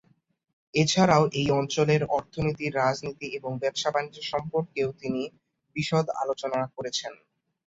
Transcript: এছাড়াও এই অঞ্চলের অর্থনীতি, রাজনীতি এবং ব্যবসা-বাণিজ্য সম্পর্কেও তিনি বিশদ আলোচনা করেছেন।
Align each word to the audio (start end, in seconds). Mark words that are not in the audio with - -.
এছাড়াও 0.73 1.23
এই 1.39 1.57
অঞ্চলের 1.59 2.01
অর্থনীতি, 2.17 2.65
রাজনীতি 2.79 3.27
এবং 3.37 3.51
ব্যবসা-বাণিজ্য 3.61 4.19
সম্পর্কেও 4.31 4.89
তিনি 5.01 5.21
বিশদ 5.75 6.05
আলোচনা 6.21 6.59
করেছেন। 6.75 7.13